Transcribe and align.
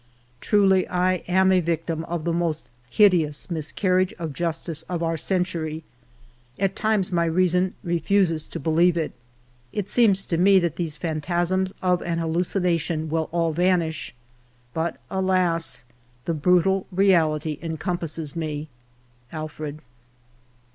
Truly, 0.39 0.87
I 0.87 1.17
am 1.27 1.51
a 1.51 1.59
victim 1.59 2.05
of 2.05 2.23
the 2.25 2.33
most 2.33 2.67
hide 2.97 3.13
ous 3.13 3.51
miscarriage 3.51 4.13
of 4.17 4.33
justice 4.33 4.81
of 4.89 5.03
our 5.03 5.15
century. 5.15 5.83
At 6.57 6.75
times 6.75 7.11
my 7.11 7.25
reason 7.25 7.75
refuses 7.83 8.47
to 8.47 8.59
believe 8.59 8.97
it; 8.97 9.11
it 9.71 9.89
seems 9.89 10.25
to 10.25 10.39
me 10.39 10.57
that 10.57 10.75
these 10.77 10.97
phantasms 10.97 11.75
of 11.83 12.01
an 12.01 12.17
hallucination 12.17 13.11
will 13.11 13.29
all 13.31 13.53
vanish,... 13.53 14.15
but, 14.73 14.99
alas! 15.11 15.83
the 16.25 16.33
brutal 16.33 16.87
reality 16.91 17.59
en 17.61 17.77
compasses 17.77 18.35
me....• 18.35 18.69
Alfred." 19.37 19.81